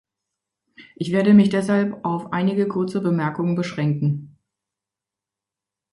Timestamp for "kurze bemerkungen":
2.67-3.53